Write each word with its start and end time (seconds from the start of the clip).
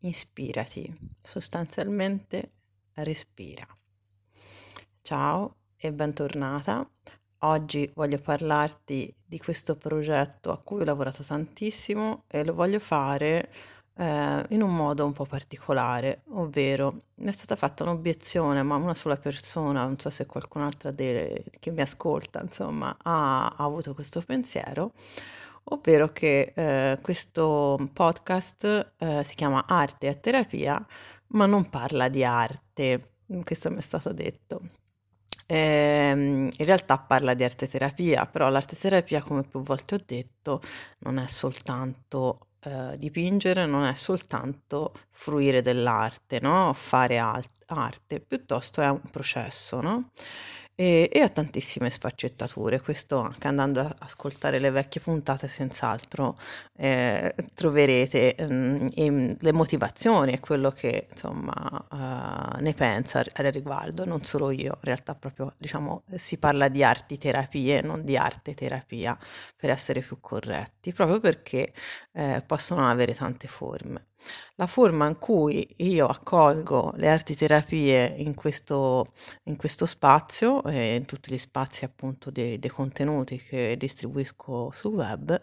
ispirati, 0.00 0.92
sostanzialmente 1.20 2.52
respira. 2.94 3.66
Ciao 5.02 5.56
e 5.76 5.92
bentornata. 5.92 6.88
Oggi 7.42 7.90
voglio 7.94 8.18
parlarti 8.18 9.14
di 9.24 9.38
questo 9.38 9.76
progetto 9.76 10.50
a 10.50 10.58
cui 10.58 10.80
ho 10.80 10.84
lavorato 10.84 11.22
tantissimo 11.22 12.24
e 12.26 12.44
lo 12.44 12.52
voglio 12.52 12.80
fare 12.80 13.50
eh, 13.98 14.44
in 14.48 14.62
un 14.62 14.74
modo 14.74 15.04
un 15.04 15.12
po' 15.12 15.24
particolare, 15.24 16.22
ovvero 16.30 17.02
mi 17.16 17.28
è 17.28 17.32
stata 17.32 17.56
fatta 17.56 17.82
un'obiezione, 17.82 18.62
ma 18.62 18.76
una 18.76 18.94
sola 18.94 19.16
persona, 19.16 19.82
non 19.82 19.98
so 19.98 20.10
se 20.10 20.26
qualcun'altra 20.26 20.90
de- 20.90 21.44
che 21.58 21.70
mi 21.70 21.80
ascolta, 21.80 22.40
insomma, 22.42 22.96
ha, 23.02 23.46
ha 23.46 23.64
avuto 23.64 23.94
questo 23.94 24.20
pensiero, 24.22 24.92
ovvero 25.70 26.12
che 26.12 26.52
eh, 26.54 26.98
questo 27.00 27.78
podcast 27.92 28.94
eh, 28.98 29.24
si 29.24 29.34
chiama 29.34 29.64
Arte 29.66 30.08
e 30.08 30.20
Terapia, 30.20 30.84
ma 31.28 31.46
non 31.46 31.68
parla 31.68 32.08
di 32.08 32.24
arte. 32.24 33.14
Questo 33.44 33.70
mi 33.70 33.78
è 33.78 33.82
stato 33.82 34.12
detto. 34.12 34.62
Ehm, 35.50 36.50
in 36.56 36.64
realtà 36.66 36.98
parla 36.98 37.32
di 37.34 37.42
arte 37.42 37.66
terapia, 37.66 38.26
però 38.26 38.50
l'arte 38.50 38.76
terapia, 38.76 39.22
come 39.22 39.44
più 39.44 39.62
volte 39.62 39.94
ho 39.94 40.00
detto, 40.04 40.60
non 41.00 41.18
è 41.18 41.26
soltanto 41.26 42.48
eh, 42.60 42.94
dipingere, 42.96 43.64
non 43.66 43.84
è 43.84 43.94
soltanto 43.94 44.92
fruire 45.10 45.62
dell'arte, 45.62 46.40
no? 46.40 46.72
Fare 46.74 47.18
alt- 47.18 47.62
arte, 47.66 48.20
piuttosto 48.20 48.82
è 48.82 48.88
un 48.90 49.08
processo, 49.10 49.80
no? 49.80 50.10
E, 50.80 51.10
e 51.12 51.20
ha 51.22 51.28
tantissime 51.28 51.90
sfaccettature. 51.90 52.80
Questo 52.80 53.18
anche 53.18 53.48
andando 53.48 53.80
ad 53.80 53.94
ascoltare 53.98 54.60
le 54.60 54.70
vecchie 54.70 55.00
puntate, 55.00 55.48
senz'altro 55.48 56.38
eh, 56.76 57.34
troverete 57.52 58.36
mh, 58.38 59.36
le 59.40 59.52
motivazioni 59.52 60.32
e 60.34 60.38
quello 60.38 60.70
che 60.70 61.08
insomma 61.10 61.52
uh, 61.90 62.60
ne 62.60 62.74
penso 62.74 63.18
al 63.18 63.44
riguardo, 63.46 64.04
non 64.04 64.22
solo 64.22 64.52
io, 64.52 64.74
in 64.74 64.80
realtà 64.82 65.16
proprio 65.16 65.54
diciamo 65.58 66.04
si 66.14 66.38
parla 66.38 66.68
di 66.68 66.84
arti 66.84 67.18
terapie, 67.18 67.80
non 67.80 68.04
di 68.04 68.16
arte 68.16 68.54
terapia, 68.54 69.18
per 69.56 69.70
essere 69.70 70.00
più 70.00 70.18
corretti, 70.20 70.92
proprio 70.92 71.18
perché 71.18 71.72
eh, 72.12 72.40
possono 72.46 72.88
avere 72.88 73.14
tante 73.14 73.48
forme. 73.48 74.06
La 74.56 74.66
forma 74.66 75.06
in 75.06 75.18
cui 75.18 75.66
io 75.78 76.06
accolgo 76.06 76.92
le 76.96 77.08
arti 77.08 77.36
terapie 77.36 78.14
in 78.18 78.34
questo, 78.34 79.12
in 79.44 79.56
questo 79.56 79.86
spazio 79.86 80.62
e 80.64 80.96
in 80.96 81.04
tutti 81.04 81.32
gli 81.32 81.38
spazi 81.38 81.84
appunto 81.84 82.30
dei, 82.30 82.58
dei 82.58 82.70
contenuti 82.70 83.38
che 83.38 83.76
distribuisco 83.76 84.70
sul 84.72 84.94
web 84.94 85.40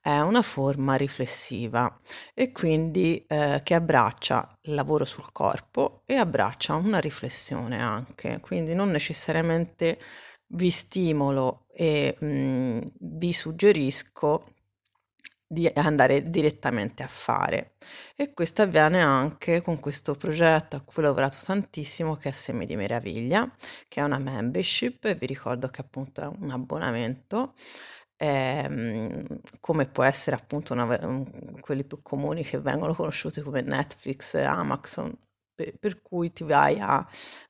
è 0.00 0.18
una 0.20 0.42
forma 0.42 0.94
riflessiva 0.94 2.00
e 2.32 2.52
quindi 2.52 3.22
eh, 3.28 3.60
che 3.62 3.74
abbraccia 3.74 4.58
il 4.62 4.74
lavoro 4.74 5.04
sul 5.04 5.30
corpo 5.32 6.02
e 6.06 6.14
abbraccia 6.14 6.74
una 6.74 7.00
riflessione 7.00 7.80
anche, 7.80 8.40
quindi 8.40 8.74
non 8.74 8.90
necessariamente 8.90 9.98
vi 10.48 10.70
stimolo 10.70 11.66
e 11.72 12.16
mh, 12.18 12.92
vi 12.98 13.32
suggerisco 13.32 14.46
di 15.54 15.70
andare 15.74 16.28
direttamente 16.28 17.02
a 17.02 17.08
fare. 17.08 17.76
E 18.14 18.34
questo 18.34 18.60
avviene 18.60 19.00
anche 19.00 19.62
con 19.62 19.80
questo 19.80 20.14
progetto 20.14 20.76
a 20.76 20.80
cui 20.80 21.02
ho 21.02 21.06
lavorato 21.06 21.38
tantissimo 21.42 22.16
che 22.16 22.28
è 22.28 22.32
Semi 22.32 22.66
di 22.66 22.76
Meraviglia, 22.76 23.50
che 23.88 24.00
è 24.00 24.04
una 24.04 24.18
membership, 24.18 25.14
vi 25.14 25.26
ricordo 25.26 25.68
che 25.68 25.80
appunto 25.80 26.20
è 26.20 26.26
un 26.26 26.50
abbonamento. 26.50 27.54
Ehm, 28.16 29.24
come 29.60 29.86
può 29.86 30.04
essere 30.04 30.36
appunto 30.36 30.72
una, 30.72 31.24
quelli 31.60 31.84
più 31.84 32.00
comuni 32.02 32.44
che 32.44 32.60
vengono 32.60 32.94
conosciuti 32.94 33.40
come 33.40 33.62
Netflix, 33.62 34.34
Amazon, 34.34 35.12
per, 35.54 35.76
per 35.78 36.02
cui 36.02 36.32
ti 36.32 36.44
vai 36.44 36.78
a 36.80 37.06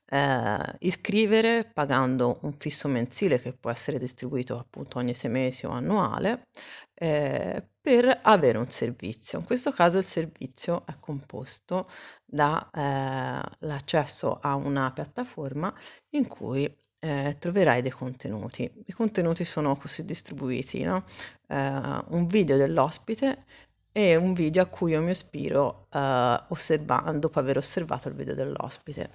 eh, 0.06 0.76
iscrivere 0.80 1.64
pagando 1.72 2.38
un 2.42 2.52
fisso 2.52 2.88
mensile 2.88 3.40
che 3.40 3.52
può 3.52 3.70
essere 3.70 3.98
distribuito 3.98 4.58
appunto 4.58 4.98
ogni 4.98 5.14
sei 5.14 5.30
mesi 5.30 5.66
o 5.66 5.70
annuale 5.70 6.48
eh, 6.94 7.62
per 7.80 8.20
avere 8.22 8.58
un 8.58 8.70
servizio. 8.70 9.38
In 9.38 9.44
questo 9.44 9.72
caso 9.72 9.98
il 9.98 10.04
servizio 10.04 10.84
è 10.86 10.94
composto 11.00 11.88
dall'accesso 12.24 14.36
eh, 14.36 14.40
a 14.42 14.54
una 14.54 14.90
piattaforma 14.92 15.72
in 16.10 16.26
cui 16.26 16.72
eh, 17.00 17.36
troverai 17.38 17.82
dei 17.82 17.90
contenuti. 17.90 18.70
I 18.86 18.92
contenuti 18.92 19.44
sono 19.44 19.76
così 19.76 20.04
distribuiti, 20.04 20.82
no? 20.82 21.04
eh, 21.48 22.02
un 22.08 22.26
video 22.26 22.56
dell'ospite 22.56 23.44
e 23.92 24.16
un 24.16 24.32
video 24.32 24.62
a 24.62 24.66
cui 24.66 24.92
io 24.92 25.02
mi 25.02 25.10
ispiro 25.10 25.88
eh, 25.92 26.42
osservando, 26.48 27.18
dopo 27.18 27.38
aver 27.38 27.58
osservato 27.58 28.08
il 28.08 28.14
video 28.14 28.34
dell'ospite. 28.34 29.10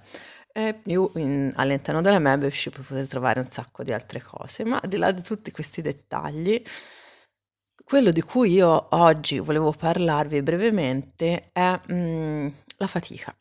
E 0.52 0.74
più 0.74 1.10
in, 1.16 1.52
all'interno 1.56 2.00
della 2.00 2.18
membership 2.18 2.80
potete 2.80 3.06
trovare 3.06 3.40
un 3.40 3.50
sacco 3.50 3.82
di 3.82 3.92
altre 3.92 4.22
cose, 4.22 4.64
ma 4.64 4.78
al 4.80 4.88
di 4.88 4.96
là 4.96 5.10
di 5.10 5.22
tutti 5.22 5.50
questi 5.50 5.82
dettagli, 5.82 6.62
quello 7.90 8.12
di 8.12 8.22
cui 8.22 8.52
io 8.52 8.86
oggi 8.90 9.40
volevo 9.40 9.72
parlarvi 9.72 10.44
brevemente 10.44 11.48
è 11.50 11.80
mm, 11.92 12.46
la 12.76 12.86
fatica. 12.86 13.36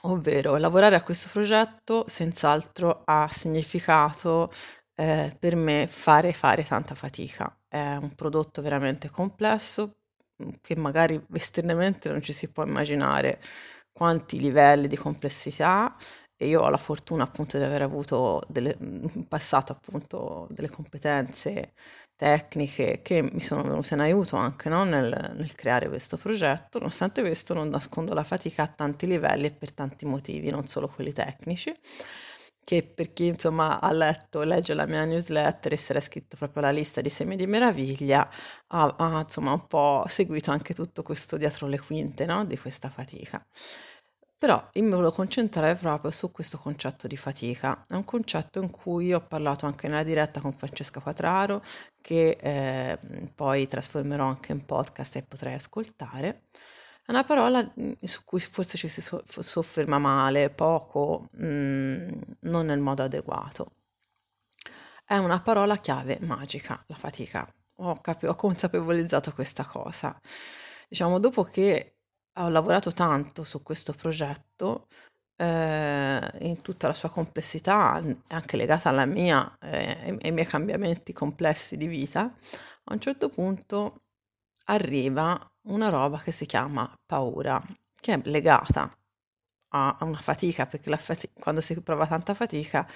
Ovvero, 0.00 0.56
lavorare 0.56 0.96
a 0.96 1.02
questo 1.04 1.28
progetto 1.30 2.06
senz'altro 2.08 3.02
ha 3.04 3.28
significato 3.30 4.50
eh, 4.96 5.32
per 5.38 5.54
me 5.54 5.86
fare 5.86 6.32
fare 6.32 6.64
tanta 6.64 6.96
fatica. 6.96 7.56
È 7.68 7.94
un 8.00 8.16
prodotto 8.16 8.62
veramente 8.62 9.08
complesso, 9.10 9.98
che 10.60 10.74
magari 10.74 11.24
esternamente 11.32 12.08
non 12.08 12.22
ci 12.22 12.32
si 12.32 12.48
può 12.48 12.64
immaginare 12.66 13.40
quanti 13.92 14.40
livelli 14.40 14.88
di 14.88 14.96
complessità 14.96 15.94
e 16.36 16.48
io 16.48 16.62
ho 16.62 16.68
la 16.68 16.78
fortuna 16.78 17.22
appunto 17.22 17.58
di 17.58 17.62
aver 17.62 17.82
avuto 17.82 18.42
delle, 18.48 18.76
in 18.80 19.28
passato 19.28 19.70
appunto 19.70 20.48
delle 20.50 20.68
competenze 20.68 21.74
tecniche 22.20 23.00
che 23.02 23.22
mi 23.22 23.40
sono 23.40 23.62
venute 23.62 23.94
in 23.94 24.00
aiuto 24.00 24.36
anche 24.36 24.68
no? 24.68 24.84
nel, 24.84 25.32
nel, 25.36 25.54
creare 25.54 25.88
questo 25.88 26.18
progetto. 26.18 26.78
Nonostante 26.78 27.22
questo 27.22 27.54
non 27.54 27.70
nascondo 27.70 28.12
la 28.12 28.24
fatica 28.24 28.64
a 28.64 28.66
tanti 28.66 29.06
livelli 29.06 29.46
e 29.46 29.50
per 29.52 29.72
tanti 29.72 30.04
motivi, 30.04 30.50
non 30.50 30.68
solo 30.68 30.86
quelli 30.88 31.14
tecnici 31.14 31.74
che 32.62 32.84
per 32.84 33.12
chi 33.12 33.26
insomma 33.26 33.80
ha 33.80 33.90
letto, 33.90 34.42
legge 34.42 34.74
la 34.74 34.86
mia 34.86 35.04
newsletter 35.04 35.72
e 35.72 35.76
si 35.76 35.90
era 35.90 35.98
iscritto 35.98 36.36
proprio 36.36 36.62
alla 36.62 36.70
lista 36.70 37.00
di 37.00 37.08
semi 37.08 37.34
di 37.34 37.46
meraviglia, 37.46 38.28
ha, 38.68 38.94
ha 38.96 39.20
insomma 39.22 39.52
un 39.52 39.66
po' 39.66 40.04
seguito 40.06 40.52
anche 40.52 40.72
tutto 40.74 41.02
questo 41.02 41.36
dietro 41.36 41.66
le 41.66 41.80
quinte 41.80 42.26
no? 42.26 42.44
di 42.44 42.56
questa 42.58 42.88
fatica. 42.90 43.44
Però 44.40 44.70
io 44.72 44.82
mi 44.84 44.88
volevo 44.88 45.12
concentrare 45.12 45.74
proprio 45.74 46.10
su 46.10 46.30
questo 46.32 46.56
concetto 46.56 47.06
di 47.06 47.18
fatica. 47.18 47.84
È 47.86 47.92
un 47.92 48.06
concetto 48.06 48.58
in 48.62 48.70
cui 48.70 49.12
ho 49.12 49.20
parlato 49.20 49.66
anche 49.66 49.86
nella 49.86 50.02
diretta 50.02 50.40
con 50.40 50.54
Francesca 50.54 50.98
Quatraro, 50.98 51.62
che 52.00 52.38
eh, 52.40 52.98
poi 53.34 53.66
trasformerò 53.66 54.24
anche 54.24 54.52
in 54.52 54.64
podcast 54.64 55.16
e 55.16 55.24
potrai 55.24 55.52
ascoltare. 55.52 56.44
È 57.04 57.10
una 57.10 57.22
parola 57.22 57.60
su 58.00 58.24
cui 58.24 58.40
forse 58.40 58.78
ci 58.78 58.88
si 58.88 59.02
sofferma 59.02 59.98
male, 59.98 60.48
poco, 60.48 61.28
mh, 61.32 62.08
non 62.40 62.64
nel 62.64 62.80
modo 62.80 63.02
adeguato. 63.02 63.72
È 65.04 65.18
una 65.18 65.42
parola 65.42 65.76
chiave 65.76 66.16
magica, 66.22 66.82
la 66.86 66.94
fatica. 66.96 67.46
Ho, 67.76 67.92
cap- 68.00 68.24
ho 68.24 68.34
consapevolizzato 68.34 69.32
questa 69.32 69.64
cosa. 69.64 70.18
Diciamo, 70.88 71.18
dopo 71.18 71.44
che 71.44 71.99
ho 72.38 72.48
lavorato 72.48 72.92
tanto 72.92 73.44
su 73.44 73.62
questo 73.62 73.92
progetto 73.92 74.86
eh, 75.36 76.30
in 76.40 76.60
tutta 76.62 76.86
la 76.88 76.92
sua 76.92 77.10
complessità, 77.10 78.00
anche 78.28 78.56
legata 78.56 78.88
alla 78.90 79.06
mia 79.06 79.56
eh, 79.60 80.18
ai 80.22 80.32
miei 80.32 80.46
cambiamenti 80.46 81.12
complessi 81.12 81.76
di 81.76 81.86
vita, 81.86 82.22
a 82.84 82.94
un 82.94 83.00
certo 83.00 83.28
punto 83.28 84.02
arriva 84.66 85.38
una 85.68 85.88
roba 85.88 86.18
che 86.20 86.32
si 86.32 86.46
chiama 86.46 86.92
paura, 87.06 87.60
che 88.00 88.14
è 88.14 88.20
legata 88.24 88.94
a 89.72 89.96
una 90.02 90.18
fatica, 90.18 90.66
perché 90.66 90.96
fati- 90.96 91.30
quando 91.34 91.60
si 91.60 91.80
prova 91.80 92.06
tanta 92.06 92.34
fatica 92.34 92.86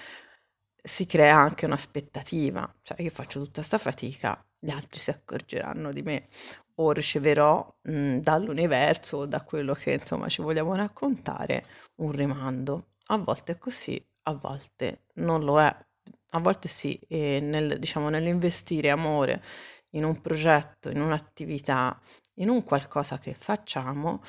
si 0.83 1.05
crea 1.07 1.37
anche 1.37 1.65
un'aspettativa, 1.65 2.75
cioè 2.81 3.01
io 3.01 3.09
faccio 3.09 3.39
tutta 3.39 3.53
questa 3.55 3.77
fatica, 3.79 4.43
gli 4.59 4.69
altri 4.69 4.99
si 4.99 5.09
accorgeranno 5.09 5.91
di 5.91 6.01
me 6.03 6.27
o 6.75 6.91
riceverò 6.91 7.65
mh, 7.83 8.17
dall'universo 8.17 9.17
o 9.17 9.25
da 9.25 9.41
quello 9.41 9.73
che 9.73 9.93
insomma 9.93 10.27
ci 10.27 10.41
vogliamo 10.41 10.75
raccontare 10.75 11.63
un 11.97 12.11
rimando. 12.11 12.87
A 13.07 13.17
volte 13.17 13.53
è 13.53 13.57
così, 13.57 14.03
a 14.23 14.33
volte 14.33 15.03
non 15.15 15.43
lo 15.43 15.61
è. 15.61 15.75
A 16.31 16.39
volte 16.39 16.67
sì, 16.67 16.99
e 17.07 17.39
nel, 17.41 17.79
diciamo, 17.79 18.09
nell'investire 18.09 18.89
amore 18.89 19.41
in 19.91 20.03
un 20.03 20.19
progetto, 20.21 20.89
in 20.89 20.99
un'attività, 20.99 21.97
in 22.35 22.49
un 22.49 22.63
qualcosa 22.63 23.17
che 23.19 23.33
facciamo, 23.33 24.21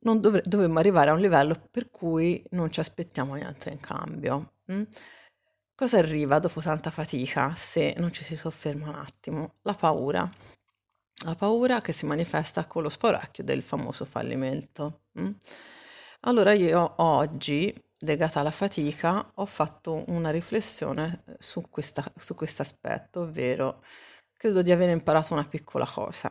non 0.00 0.20
dovre- 0.20 0.42
dovremmo 0.44 0.78
arrivare 0.78 1.10
a 1.10 1.14
un 1.14 1.20
livello 1.20 1.56
per 1.70 1.90
cui 1.90 2.42
non 2.50 2.70
ci 2.70 2.80
aspettiamo 2.80 3.34
niente 3.34 3.70
in 3.70 3.80
cambio. 3.80 4.52
Mm? 4.72 4.82
Cosa 5.74 5.98
arriva 5.98 6.38
dopo 6.38 6.60
tanta 6.60 6.90
fatica 6.90 7.54
se 7.54 7.94
non 7.98 8.12
ci 8.12 8.24
si 8.24 8.36
sofferma 8.36 8.88
un 8.88 8.94
attimo? 8.94 9.52
La 9.62 9.74
paura. 9.74 10.30
La 11.24 11.34
paura 11.34 11.80
che 11.80 11.92
si 11.92 12.04
manifesta 12.06 12.66
con 12.66 12.82
lo 12.82 12.88
sporacchio 12.88 13.42
del 13.42 13.62
famoso 13.62 14.04
fallimento. 14.04 15.04
Mm? 15.18 15.30
Allora 16.20 16.52
io 16.52 16.94
oggi, 16.98 17.74
legata 18.00 18.40
alla 18.40 18.50
fatica, 18.50 19.30
ho 19.34 19.46
fatto 19.46 20.04
una 20.08 20.30
riflessione 20.30 21.24
su 21.38 21.62
questo 21.70 22.02
aspetto, 22.62 23.20
ovvero 23.22 23.82
credo 24.36 24.60
di 24.60 24.70
aver 24.72 24.90
imparato 24.90 25.32
una 25.32 25.44
piccola 25.44 25.86
cosa, 25.86 26.30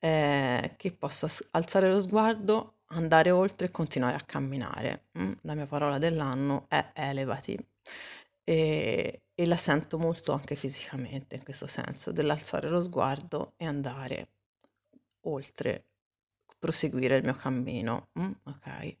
eh, 0.00 0.74
che 0.76 0.92
posso 0.92 1.28
alzare 1.52 1.88
lo 1.88 2.00
sguardo, 2.00 2.78
andare 2.88 3.30
oltre 3.30 3.68
e 3.68 3.70
continuare 3.70 4.16
a 4.16 4.22
camminare. 4.22 5.06
Mm? 5.18 5.32
La 5.42 5.54
mia 5.54 5.66
parola 5.66 5.98
dell'anno 5.98 6.66
è 6.68 6.90
elevati 6.94 7.56
e, 8.44 9.22
e 9.34 9.46
la 9.46 9.56
sento 9.56 9.98
molto 9.98 10.32
anche 10.32 10.54
fisicamente 10.54 11.36
in 11.36 11.42
questo 11.42 11.66
senso, 11.66 12.12
dell'alzare 12.12 12.68
lo 12.68 12.80
sguardo 12.80 13.54
e 13.56 13.66
andare 13.66 14.28
oltre, 15.22 15.86
proseguire 16.58 17.16
il 17.16 17.24
mio 17.24 17.34
cammino. 17.34 18.08
Mm? 18.18 18.30
Ok. 18.44 18.96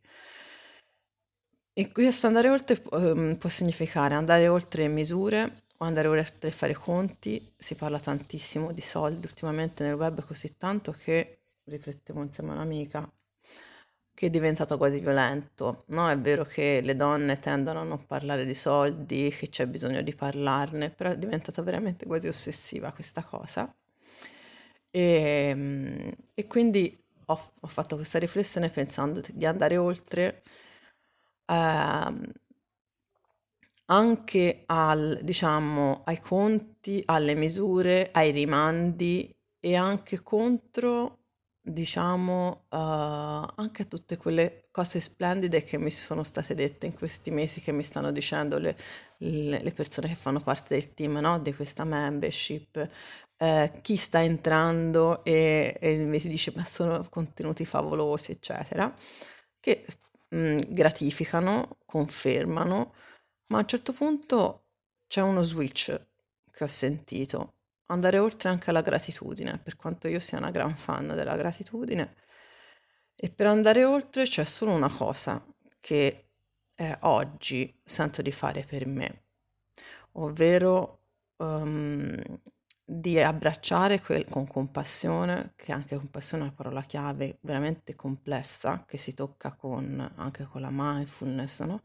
E 1.76 1.90
questo 1.92 2.26
andare 2.28 2.50
oltre 2.50 2.80
um, 2.92 3.36
può 3.36 3.48
significare 3.48 4.14
andare 4.14 4.46
oltre 4.48 4.86
misure 4.88 5.64
o 5.78 5.84
andare 5.84 6.08
oltre 6.08 6.50
fare 6.50 6.74
conti. 6.74 7.54
Si 7.58 7.74
parla 7.74 7.98
tantissimo 7.98 8.72
di 8.72 8.80
soldi 8.80 9.26
ultimamente 9.26 9.82
nel 9.84 9.94
web 9.94 10.24
così 10.24 10.56
tanto 10.56 10.92
che 10.92 11.40
riflettevo 11.64 12.22
insieme 12.22 12.50
a 12.50 12.54
un'amica 12.54 13.12
che 14.14 14.26
è 14.26 14.30
diventato 14.30 14.78
quasi 14.78 15.00
violento. 15.00 15.84
No, 15.88 16.08
è 16.08 16.16
vero 16.18 16.44
che 16.44 16.80
le 16.82 16.94
donne 16.96 17.38
tendono 17.40 17.80
a 17.80 17.84
non 17.84 18.06
parlare 18.06 18.44
di 18.46 18.54
soldi, 18.54 19.34
che 19.36 19.48
c'è 19.48 19.66
bisogno 19.66 20.02
di 20.02 20.14
parlarne, 20.14 20.90
però 20.90 21.10
è 21.10 21.18
diventata 21.18 21.60
veramente 21.62 22.06
quasi 22.06 22.28
ossessiva 22.28 22.92
questa 22.92 23.22
cosa. 23.24 23.72
E, 24.90 25.00
ehm, 25.50 26.12
e 26.34 26.46
quindi 26.46 26.96
ho, 27.26 27.52
ho, 27.60 27.66
fatto 27.66 27.96
questa 27.96 28.18
riflessione 28.18 28.68
pensando 28.70 29.20
di 29.32 29.46
andare 29.46 29.76
oltre 29.76 30.42
eh, 31.46 32.12
anche 33.86 34.62
al, 34.66 35.18
diciamo, 35.22 36.02
ai 36.04 36.20
conti, 36.20 37.02
alle 37.06 37.34
misure, 37.34 38.10
ai 38.12 38.30
rimandi 38.30 39.34
e 39.60 39.76
anche 39.76 40.22
contro 40.22 41.23
diciamo, 41.66 42.66
uh, 42.68 42.76
anche 43.56 43.88
tutte 43.88 44.18
quelle 44.18 44.64
cose 44.70 45.00
splendide 45.00 45.62
che 45.62 45.78
mi 45.78 45.90
sono 45.90 46.22
state 46.22 46.54
dette 46.54 46.86
in 46.86 46.92
questi 46.94 47.30
mesi, 47.30 47.62
che 47.62 47.72
mi 47.72 47.82
stanno 47.82 48.12
dicendo 48.12 48.58
le, 48.58 48.76
le, 49.18 49.62
le 49.62 49.72
persone 49.72 50.08
che 50.08 50.14
fanno 50.14 50.40
parte 50.40 50.74
del 50.74 50.92
team 50.92 51.16
no? 51.20 51.38
di 51.38 51.54
questa 51.54 51.84
membership, 51.84 52.86
eh, 53.38 53.70
chi 53.80 53.96
sta 53.96 54.22
entrando 54.22 55.24
e, 55.24 55.76
e, 55.80 55.96
mi 56.04 56.18
dice 56.20 56.52
ma 56.54 56.64
sono 56.64 57.02
contenuti 57.08 57.64
favolosi, 57.64 58.32
eccetera, 58.32 58.94
che 59.58 59.84
mh, 60.30 60.36
mm, 60.36 60.58
gratificano, 60.68 61.78
confermano, 61.86 62.94
ma 63.48 63.58
a 63.58 63.60
un 63.60 63.66
certo 63.66 63.92
punto 63.92 64.66
c'è 65.06 65.22
uno 65.22 65.42
switch 65.42 65.98
che 66.52 66.64
ho 66.64 66.66
sentito 66.66 67.54
andare 67.86 68.18
oltre 68.18 68.48
anche 68.48 68.70
alla 68.70 68.80
gratitudine, 68.80 69.58
per 69.58 69.76
quanto 69.76 70.08
io 70.08 70.20
sia 70.20 70.38
una 70.38 70.50
gran 70.50 70.74
fan 70.76 71.08
della 71.08 71.36
gratitudine. 71.36 72.14
E 73.16 73.30
per 73.30 73.46
andare 73.46 73.84
oltre 73.84 74.24
c'è 74.24 74.44
solo 74.44 74.72
una 74.72 74.90
cosa 74.90 75.44
che 75.80 76.30
eh, 76.74 76.98
oggi 77.02 77.80
sento 77.84 78.22
di 78.22 78.32
fare 78.32 78.64
per 78.64 78.86
me, 78.86 79.24
ovvero 80.12 81.00
um, 81.36 82.16
di 82.84 83.20
abbracciare 83.20 84.00
quel, 84.00 84.26
con 84.28 84.46
compassione, 84.46 85.52
che 85.56 85.72
anche 85.72 85.96
compassione 85.96 86.44
è 86.44 86.46
una 86.46 86.54
parola 86.54 86.82
chiave 86.82 87.38
veramente 87.42 87.94
complessa, 87.94 88.84
che 88.86 88.98
si 88.98 89.14
tocca 89.14 89.52
con, 89.54 90.12
anche 90.16 90.44
con 90.44 90.60
la 90.60 90.70
mindfulness, 90.70 91.62
no? 91.62 91.82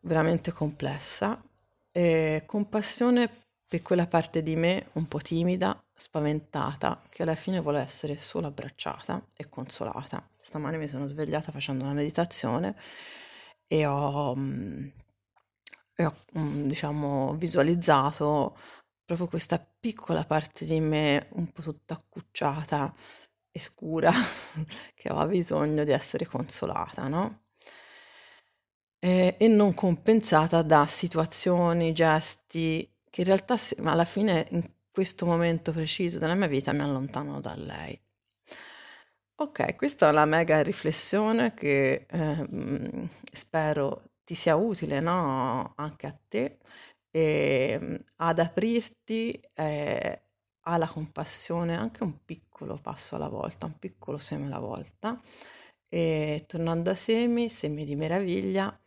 veramente 0.00 0.52
complessa. 0.52 1.42
E 1.90 2.42
compassione 2.46 3.30
per 3.68 3.82
quella 3.82 4.06
parte 4.06 4.42
di 4.42 4.56
me 4.56 4.88
un 4.94 5.06
po' 5.06 5.18
timida, 5.18 5.78
spaventata, 5.94 7.00
che 7.10 7.22
alla 7.22 7.34
fine 7.34 7.60
vuole 7.60 7.80
essere 7.80 8.16
solo 8.16 8.46
abbracciata 8.46 9.22
e 9.36 9.48
consolata. 9.50 10.26
Stamane 10.42 10.78
mi 10.78 10.88
sono 10.88 11.06
svegliata 11.06 11.52
facendo 11.52 11.84
una 11.84 11.92
meditazione 11.92 12.74
e 13.66 13.84
ho, 13.84 14.34
mm, 14.34 14.86
e 15.96 16.04
ho 16.06 16.14
mm, 16.38 16.66
diciamo, 16.66 17.34
visualizzato 17.34 18.56
proprio 19.04 19.28
questa 19.28 19.58
piccola 19.58 20.24
parte 20.24 20.64
di 20.64 20.80
me 20.80 21.28
un 21.32 21.50
po' 21.52 21.62
tutta 21.62 21.94
accucciata 21.94 22.94
e 23.50 23.58
scura 23.58 24.10
che 24.94 25.08
aveva 25.08 25.26
bisogno 25.26 25.84
di 25.84 25.92
essere 25.92 26.26
consolata, 26.26 27.06
no? 27.08 27.42
E 29.00 29.36
non 29.48 29.74
compensata 29.74 30.62
da 30.62 30.84
situazioni, 30.86 31.92
gesti 31.92 32.97
che 33.18 33.22
in 33.22 33.26
realtà 33.26 33.56
alla 33.82 34.04
fine 34.04 34.46
in 34.50 34.62
questo 34.92 35.26
momento 35.26 35.72
preciso 35.72 36.20
della 36.20 36.34
mia 36.34 36.46
vita 36.46 36.72
mi 36.72 36.82
allontano 36.82 37.40
da 37.40 37.54
lei. 37.56 38.00
Ok, 39.40 39.74
questa 39.74 40.06
è 40.06 40.12
una 40.12 40.24
mega 40.24 40.62
riflessione 40.62 41.52
che 41.52 42.06
eh, 42.08 43.08
spero 43.32 44.02
ti 44.22 44.34
sia 44.34 44.54
utile 44.54 45.00
no? 45.00 45.72
anche 45.76 46.06
a 46.06 46.16
te 46.28 46.58
e 47.10 48.04
ad 48.16 48.38
aprirti 48.38 49.40
eh, 49.54 50.22
alla 50.60 50.86
compassione 50.86 51.76
anche 51.76 52.04
un 52.04 52.24
piccolo 52.24 52.76
passo 52.76 53.16
alla 53.16 53.28
volta, 53.28 53.66
un 53.66 53.78
piccolo 53.78 54.18
seme 54.18 54.46
alla 54.46 54.60
volta. 54.60 55.20
E 55.88 56.44
tornando 56.46 56.90
a 56.90 56.94
semi, 56.94 57.48
semi 57.48 57.84
di 57.84 57.96
meraviglia, 57.96 58.78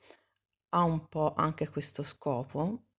ha 0.69 0.83
un 0.83 1.07
po' 1.09 1.33
anche 1.35 1.67
questo 1.69 2.03
scopo 2.03 2.90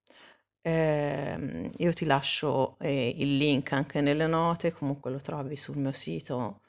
Ehm, 0.63 1.69
io 1.77 1.93
ti 1.93 2.05
lascio 2.05 2.77
eh, 2.79 3.09
il 3.17 3.37
link 3.37 3.71
anche 3.71 4.01
nelle 4.01 4.27
note, 4.27 4.71
comunque 4.71 5.09
lo 5.11 5.19
trovi 5.19 5.55
sul 5.55 5.77
mio 5.77 5.91
sito 5.91 6.61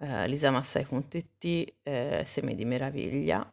eh, 0.00 0.28
lisamassai.it, 0.28 1.74
eh, 1.82 2.22
Semi 2.26 2.54
di 2.54 2.64
Meraviglia, 2.64 3.50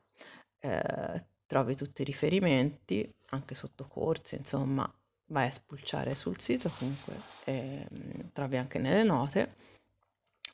eh, 0.59 1.25
trovi 1.45 1.75
tutti 1.75 2.01
i 2.01 2.05
riferimenti, 2.05 3.09
anche 3.29 3.55
sotto 3.55 3.85
corsi, 3.87 4.35
insomma, 4.35 4.89
vai 5.27 5.47
a 5.47 5.51
spulciare 5.51 6.13
sul 6.13 6.39
sito, 6.39 6.69
comunque 6.77 7.15
ehm, 7.45 8.31
trovi 8.33 8.57
anche 8.57 8.79
nelle 8.79 9.03
note. 9.03 9.53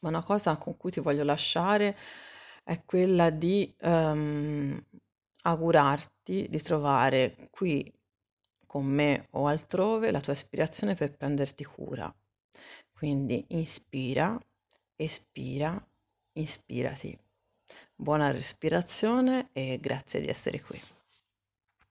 Ma 0.02 0.10
una 0.10 0.24
cosa 0.24 0.58
con 0.58 0.78
cui 0.78 0.92
ti 0.92 1.00
voglio 1.00 1.24
lasciare 1.24 1.96
è 2.64 2.84
quella 2.86 3.30
di 3.30 3.74
um, 3.82 4.80
augurarti 5.44 6.48
di 6.50 6.62
trovare 6.62 7.36
qui 7.52 7.92
con 8.72 8.86
me 8.86 9.28
o 9.32 9.48
altrove 9.48 10.12
la 10.12 10.22
tua 10.22 10.32
ispirazione 10.32 10.94
per 10.94 11.12
prenderti 11.12 11.66
cura. 11.66 12.10
Quindi 12.90 13.44
inspira, 13.50 14.40
espira, 14.96 15.76
ispirati. 16.32 17.20
Buona 17.94 18.32
respirazione 18.32 19.50
e 19.52 19.78
grazie 19.78 20.22
di 20.22 20.28
essere 20.28 20.62
qui. 20.62 20.80